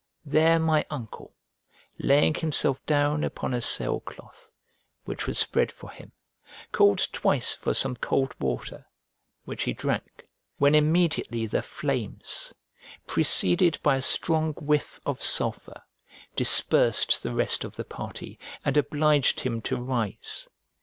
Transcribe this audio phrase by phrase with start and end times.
[0.25, 1.35] There my uncle,
[1.99, 4.49] laying himself down upon a sail cloth,
[5.05, 6.11] which was spread for him,
[6.71, 8.87] called twice for some cold water,
[9.45, 10.27] which he drank,
[10.57, 12.51] when immediately the flames,
[13.05, 15.83] preceded by a strong whiff of sulphur,
[16.35, 20.49] dispersed the rest of the party, and obliged him to rise.